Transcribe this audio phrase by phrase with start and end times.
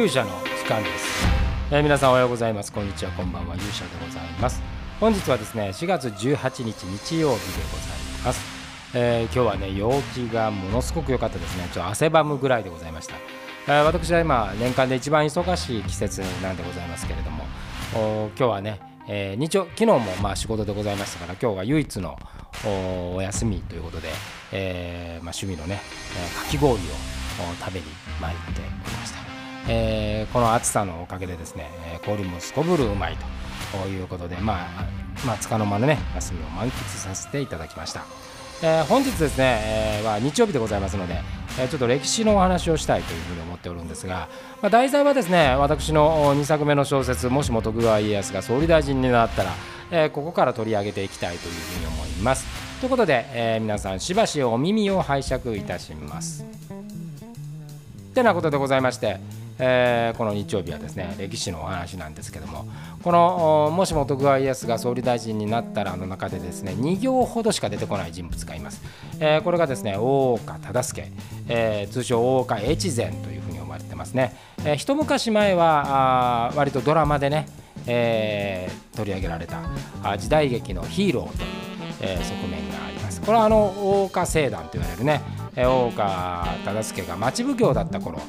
[0.00, 1.26] 勇者の時間です、
[1.70, 2.72] えー、皆さんおはようございます。
[2.72, 3.10] こんにちは。
[3.10, 3.54] こんばんは。
[3.54, 4.62] 勇者でございます。
[4.98, 8.40] 本日はですね4月18日日曜日でございます、
[8.94, 11.64] えー、今日はね陽気がものすごく良かったですね。
[11.64, 13.16] ちょっと汗ばむぐらいでございました、
[13.68, 17.44] えー、私は今年間で一番忙しい季節なんでございますけれども
[17.92, 22.16] 今日はねえー、日曜昨日もまあ仕事でございましたから今日が唯一の
[22.64, 24.08] お休みということで、
[24.52, 25.80] えーまあ、趣味のね、
[26.16, 26.76] えー、かき氷を
[27.58, 27.86] 食べに
[28.20, 29.19] 参っておりました、
[29.68, 31.68] えー、この暑さのおかげでですね
[32.04, 33.16] 氷もすこぶるうまい
[33.72, 34.86] ということで、まあ、
[35.26, 38.04] まあ、つかの間のね休みを満喫させていただきました、
[38.62, 41.20] えー、本日ですね、えー、は日曜日でございますので、
[41.58, 44.28] えー、ちょっと歴史のお話をしたいというふうに思っておるんですが、
[44.62, 49.50] まあ、題材はですね私の2作目の小説「もしも徳川家康が総理大臣になったら」
[49.92, 52.46] えー、ここから取り上げていきたいというふうに思います。
[52.80, 56.44] ということで、えー、皆さんしばしお耳を拝借いたします。
[58.14, 59.20] てなことでございまして、
[59.62, 62.66] えー、この日曜日はですね歴史のお話なんですけども
[63.02, 68.82] このもしも徳川家康が総理大臣になったらの中でですね2行ほどしか出てこない人物がいます、
[69.20, 71.06] えー、これがですね大岡忠相、
[71.48, 77.46] えー、通称大岡越前というふうに呼ばれてますね、えー、一昔前はあ割とドラマでね、
[77.86, 79.60] えー、取り上げられた
[80.16, 81.48] 時代劇のヒーローという、
[82.00, 83.20] え、側面があります。
[83.20, 85.20] これはあの大岡聖団と言われるね
[85.64, 88.20] 大岡忠相が町奉行だった頃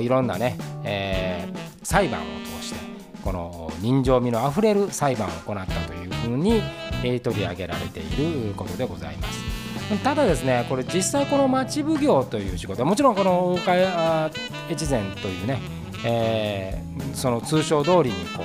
[0.00, 2.24] いろんなね、えー、裁判を
[2.60, 2.80] 通して
[3.22, 6.62] この人情味のあふれる裁判を行ったというふうに、
[7.02, 9.56] えー、取り上げられていることでございます。
[10.02, 14.30] ただですね、これ実際この町奉行という仕事はもちろんこの大岡
[14.68, 15.60] 越前というね、
[16.04, 18.42] えー、その通称通りにこ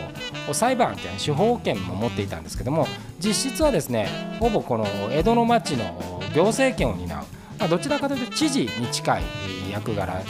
[0.49, 2.87] う裁判権司法権も持っていたんですけども
[3.19, 7.23] 実質はですねほぼこの江戸の町の行政権を担う
[7.61, 9.23] まあ、どちらかというと知事に近い
[9.71, 10.23] 役柄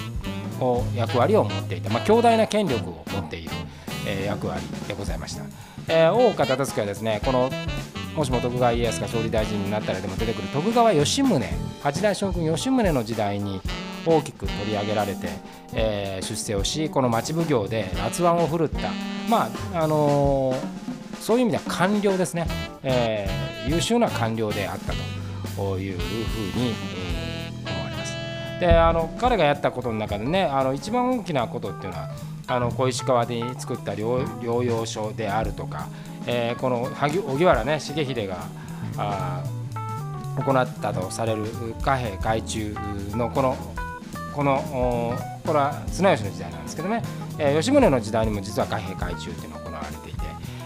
[0.59, 3.51] を役割を持っていて、まあ、強大な権力を持っている、
[4.05, 5.45] えー、役割でございました。
[5.87, 7.49] えー、大岡忠相はですねこの
[8.15, 11.41] もしも徳川家康が総理大臣になったらでも出てくる徳川吉宗
[11.81, 13.61] 八代将軍吉宗の時代に
[14.05, 15.29] 大きく取り上げられて、
[15.73, 18.89] えー、出世をしこの町奉行で辣腕を振るった
[19.29, 22.45] まああのー、そういう意味では官僚ですね、
[22.83, 25.21] えー、優秀な官僚であったと
[25.79, 26.73] いうふうに、
[28.61, 32.11] であの彼がやったことの中でねあの一番大きなことっていうのは
[32.45, 35.87] あの小石川で作った療養所であるとか、
[36.27, 38.37] えー、この荻原ね重秀が
[38.97, 39.43] あ
[40.45, 41.45] 行ったとされる
[41.81, 42.75] 貨幣外注
[43.15, 43.57] のこの
[44.35, 47.01] このこれは綱吉の時代なんですけどね、
[47.39, 50.19] えー、吉宗の時代にも実は貨幣外注っていうのが行われていて、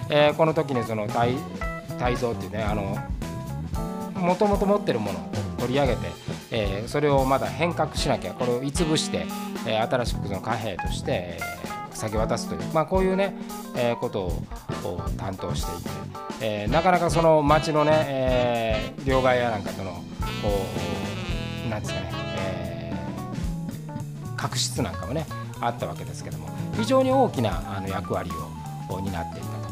[0.10, 1.38] えー、この時にその泰
[2.18, 2.98] 造っていうねあの
[4.20, 5.24] もともと持ってるものを
[5.60, 6.25] 取り上げて
[6.58, 9.26] えー、それをまだ変革しなきゃこれをいつぶして、
[9.68, 13.36] えー、新しくその貨幣として、えー、先渡すという、まあ、こういうね、
[13.76, 15.90] えー、ことを担当していて、
[16.42, 20.02] えー、なかなかその町のね、えー、両替屋なんかとのこ
[21.66, 25.26] うなんですかね、えー、確執なんかもね
[25.60, 28.32] あったわけですけども非常に大きなあの役割
[28.90, 29.65] を担っていた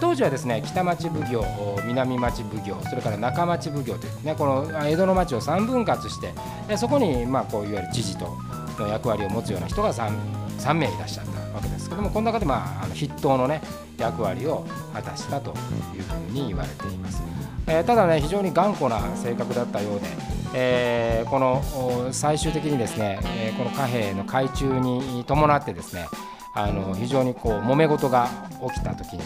[0.00, 1.44] 当時はですね北町奉行
[1.86, 6.32] 南町奉行それから中町奉行というねこの江戸の町を3分割して
[6.76, 8.36] そこにまあこういわゆる知事と
[8.78, 10.10] の役割を持つような人が 3,
[10.58, 13.60] 3名いらっしゃったわけですけどもこの中でまああの筆頭のね
[13.98, 15.50] 役割を果たしたと
[15.94, 17.22] いうふうに言われています。
[17.66, 20.06] えー、ただね非常に頑固な性格だったようで、
[20.54, 21.62] えー、この
[22.12, 23.18] 最終的にですね、
[23.56, 26.06] この貨幣の改鋳に伴ってですね
[26.54, 28.28] あの非常にこう揉め事が
[28.72, 29.22] 起きた時に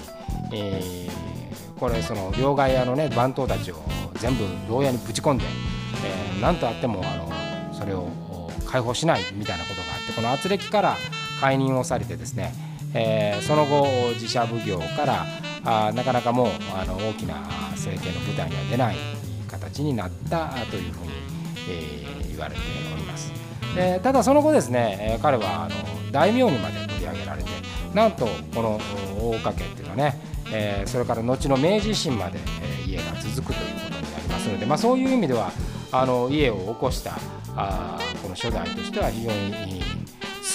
[0.52, 3.76] えー、これその両替屋のね番頭たちを
[4.14, 5.44] 全部牢屋にぶち込んで、
[6.04, 8.08] えー、何とあってもあのそれを
[8.66, 10.96] 解放しないみたいなことがあってこの圧力から
[11.40, 12.52] 解任をされてですね、
[12.94, 15.26] えー、その後自社奉行から
[15.64, 17.36] あなかなかもうあの大きな
[17.72, 18.96] 政権の舞台には出ない
[19.48, 21.12] 形になったというふうに、
[21.68, 22.60] えー、言われて
[22.94, 23.32] おります。
[23.74, 27.50] でただその後ですね彼はあの大名にまで取り上げられて
[27.94, 28.80] なんとこの
[29.20, 35.52] 大岡家っていうのはねえー、それから後の明治維新まで、えー、家が続くということになりますので、まあ、そういう意味では
[35.92, 37.18] あの家を起こした
[37.56, 39.82] あこの初代としては非常に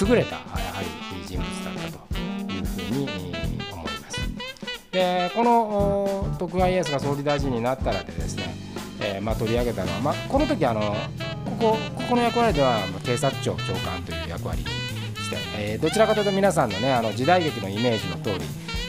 [0.08, 3.08] 優れたやはり人物だったというふうに
[3.72, 4.20] 思います。
[4.90, 8.54] でこの徳川家康が総理大臣になったらでですね、
[9.00, 10.80] えーまあ、取り上げたのは、まあ、この時あの
[11.44, 14.64] ここここの役割では警察庁長官という役割
[15.24, 18.44] して、えー、どちらかというと皆さんのねあの時代劇のイメージの通り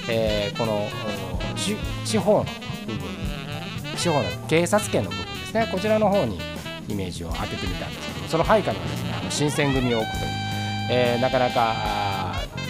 [0.07, 0.87] えー、この
[2.05, 2.43] 地方の
[2.85, 2.99] 部分
[3.97, 5.69] 地方の警察権の部分ですね。
[5.71, 6.39] こちらの方に
[6.87, 10.31] イメージを当ててみたんですけどその配下にはですねあの新選組を置くという、
[10.91, 11.73] えー、なかなか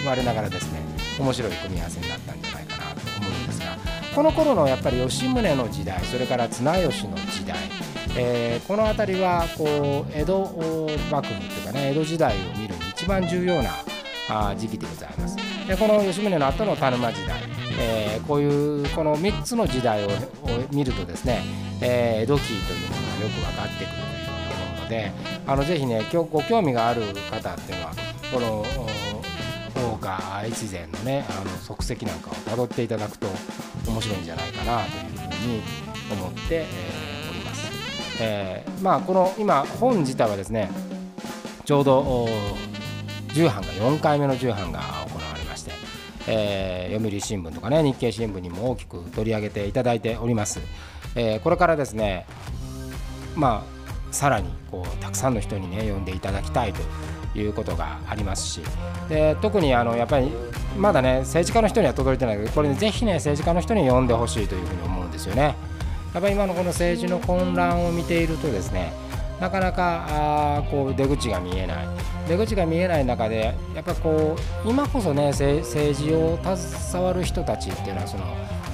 [0.06, 0.80] 我ながらですね
[1.20, 3.78] 面白い組み合わせになったんじゃないかなと思うんですが
[4.16, 7.58] この頃のやっぱり吉宗の時代それから綱吉の時代、
[8.18, 12.75] えー、この辺りはこう江戸幕府というかね江戸時代を見る
[13.06, 13.70] 一番重要な
[14.28, 15.38] あ時期でございます。
[15.68, 17.40] でこの吉宗の後の田沼時代、
[17.80, 20.10] えー、こういうこの3つの時代を
[20.72, 21.44] 見るとですね、
[21.82, 24.34] えー、江戸期というものがよく分かってくるという
[24.66, 25.12] 思うので
[25.46, 27.94] あのぜひね今日ご興味がある方っていうのは
[28.34, 28.66] この
[29.76, 33.28] 大岡越前のねあの足跡なんかをたどっていただくと
[33.88, 35.62] 面白いんじゃないかなというふうに
[36.12, 37.72] 思って、えー、おります。
[38.20, 40.72] えー、まあこの今本自体はですね
[41.66, 42.18] ちょうど
[43.36, 45.72] 重版が4回目の重版が行われまして、
[46.28, 50.62] えー、読売新聞とかね日経新聞にも大きく取り上げていただいております、
[51.16, 52.26] えー、これからですね
[53.36, 56.82] まあさらにこうたくさんの人にね読んでいただきたいと
[57.38, 58.62] いうことがありますし
[59.10, 60.32] で特にあのやっぱり
[60.78, 65.56] まだね政治家の人には届いてないけどこれ、ね、ぜひね政治家の人に読んでほしいというふうに思うんですよね。
[66.14, 68.94] やっぱり今のこの政治の混乱を見ているとですね
[69.40, 70.06] なかなか
[70.58, 71.88] あこう出口が見えない。
[72.28, 74.36] 出口が見えない中でやっぱこ
[74.66, 78.26] う今こそね政治を携わる人たちっていうのはその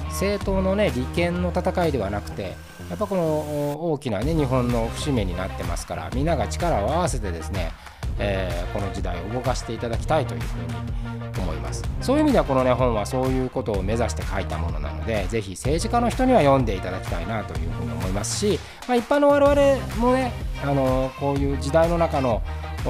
[0.08, 2.54] 政党のね利権の戦いではなくて
[2.88, 7.72] やっぱこの大きなね日本の節目になってますからみんなが力を合わせてですね
[8.18, 11.82] えー、この時代を動かしていただきたいというふうに思います。
[12.00, 20.32] そういう意味ではこのね本はそういうことを目指して書いたものなのでぜひ政治家の人には読んでいただきたいなというふうに思いますし、まあ、一般の我々もね
[20.62, 22.42] あのこういう時代の中の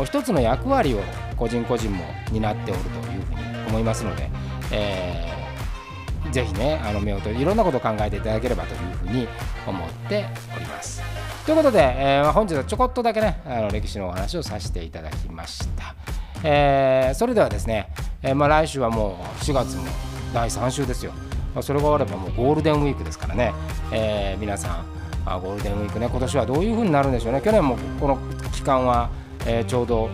[0.05, 1.01] 一つの役割を
[1.37, 4.31] 個人個人も担っておるというふうに思いますので、
[4.71, 9.29] えー、ぜひねあの目をといろんなことを考えていただければというふうに
[9.67, 10.27] 思って
[10.57, 11.03] おります。
[11.45, 15.95] ということで、えー、本日はちょこっとだけねあの歴史のお話をさせていただきました。
[16.45, 17.89] えー、それではですね、
[18.23, 19.85] えー、まあ、来週はもう4月も
[20.35, 21.13] 第3週ですよ。
[21.55, 23.53] まあ、それが終わればもうゴールデンウィークですからね、
[23.93, 26.09] えー、皆さんあゴールデンウィークね。
[26.11, 27.41] 今年はどういう風になるんでしょうね。
[27.41, 28.19] 去年もこの
[28.53, 29.11] 期間は、
[29.47, 30.11] えー、ちょうど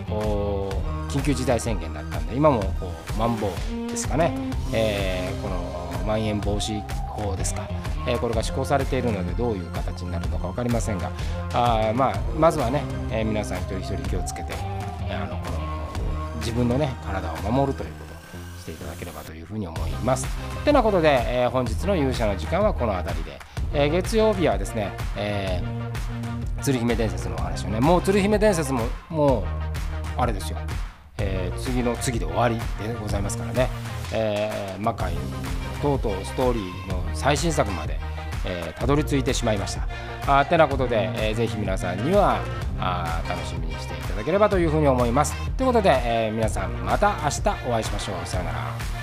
[1.09, 4.33] 緊急事態宣言だったんで今もこうマンボウですかね、
[4.73, 5.69] えー、この
[6.09, 7.67] まん延防止法ですか。
[8.07, 11.11] えこれが施行されているのでどういう形になるのか分かりませんが。
[11.53, 14.53] あまあまずはね、え皆さん一人一人気をつけて、
[15.11, 15.59] あのこの
[16.37, 20.25] 自分のね体を守るということをしていただければというふうに思います。
[20.65, 23.39] てなことで、え本日の勇者の時間はこの辺りで、
[23.73, 29.43] え月曜日はですね、えー、鶴姫伝説のお話をねもう鶴姫伝説ももう
[30.17, 30.57] あれですよ、
[31.17, 33.69] えー、次の次で終わりでございますからね、
[34.13, 35.13] えー、魔界
[35.81, 37.99] とうとうストーリーの最新作まで
[38.45, 40.39] えー、たどり着いてしまいました。
[40.39, 42.39] あてなことで、えー、ぜひ皆さんには
[42.79, 45.35] あ楽しみにしていただければというふうに思います。
[45.57, 48.25] ということで、えー、皆さんまた明日お会いしましょう。
[48.25, 48.98] さようなら。